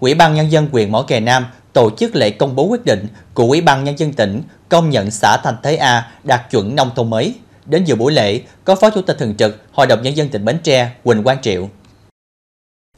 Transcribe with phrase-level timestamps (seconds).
[0.00, 3.06] Ủy ban Nhân dân huyện Mỏ Cày Nam tổ chức lễ công bố quyết định
[3.34, 6.90] của Ủy ban Nhân dân tỉnh công nhận xã Thành Thế A đạt chuẩn nông
[6.96, 7.34] thôn mới.
[7.66, 10.44] Đến dự buổi lễ, có Phó Chủ tịch Thường trực Hội đồng Nhân dân tỉnh
[10.44, 11.68] Bến Tre Quỳnh Quang Triệu.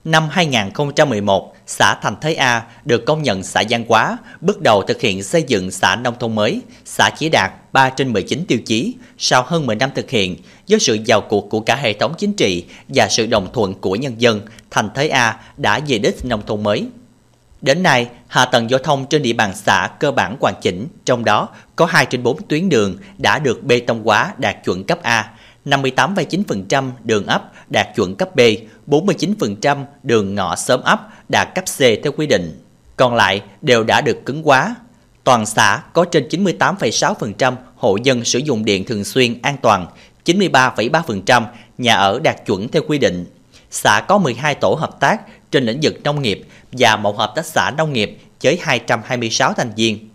[0.04, 5.00] Năm 2011, xã Thành Thới A được công nhận xã Giang Quá, bước đầu thực
[5.00, 6.60] hiện xây dựng xã nông thôn mới.
[6.84, 8.94] Xã chỉ đạt 3 trên 19 tiêu chí.
[9.18, 10.36] Sau hơn 10 năm thực hiện,
[10.68, 13.96] với sự vào cuộc của cả hệ thống chính trị và sự đồng thuận của
[13.96, 14.40] nhân dân,
[14.70, 16.86] Thành Thới A đã về đích nông thôn mới.
[17.62, 21.24] Đến nay, hạ tầng giao thông trên địa bàn xã cơ bản hoàn chỉnh, trong
[21.24, 24.98] đó có 2 trên 4 tuyến đường đã được bê tông hóa đạt chuẩn cấp
[25.02, 25.30] A,
[25.70, 28.40] 58,9% đường ấp đạt chuẩn cấp B,
[28.86, 32.62] 49% đường ngõ sớm ấp đạt cấp C theo quy định.
[32.96, 34.74] Còn lại đều đã được cứng hóa.
[35.24, 39.86] Toàn xã có trên 98,6% hộ dân sử dụng điện thường xuyên an toàn,
[40.24, 41.42] 93,3%
[41.78, 43.26] nhà ở đạt chuẩn theo quy định.
[43.70, 47.46] Xã có 12 tổ hợp tác trên lĩnh vực nông nghiệp và một hợp tác
[47.46, 50.08] xã nông nghiệp với 226 thành viên.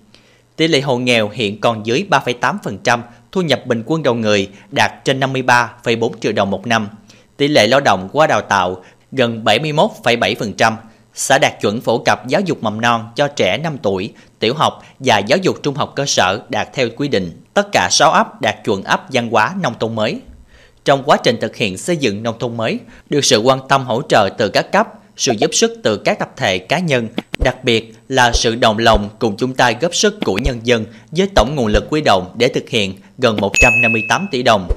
[0.55, 2.99] Tỷ lệ hộ nghèo hiện còn dưới 3,8%,
[3.33, 6.89] thu nhập bình quân đầu người đạt trên 53,4 triệu đồng một năm.
[7.37, 10.73] Tỷ lệ lao động qua đào tạo gần 71,7%.
[11.13, 14.83] Xã đạt chuẩn phổ cập giáo dục mầm non cho trẻ 5 tuổi, tiểu học
[14.99, 17.41] và giáo dục trung học cơ sở đạt theo quy định.
[17.53, 20.21] Tất cả 6 ấp đạt chuẩn ấp văn hóa nông thôn mới.
[20.85, 24.01] Trong quá trình thực hiện xây dựng nông thôn mới, được sự quan tâm hỗ
[24.09, 24.87] trợ từ các cấp,
[25.17, 27.07] sự giúp sức từ các tập thể cá nhân,
[27.43, 31.27] đặc biệt là sự đồng lòng cùng chung tay góp sức của nhân dân với
[31.35, 34.67] tổng nguồn lực quy động để thực hiện gần 158 tỷ đồng.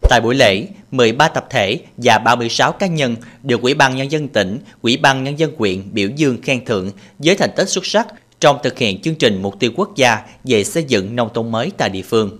[0.00, 4.28] Tại buổi lễ, 13 tập thể và 36 cá nhân được Ủy ban Nhân dân
[4.28, 8.06] tỉnh, Ủy ban Nhân dân quyện biểu dương khen thưởng với thành tích xuất sắc
[8.40, 11.70] trong thực hiện chương trình mục tiêu quốc gia về xây dựng nông thôn mới
[11.76, 12.38] tại địa phương.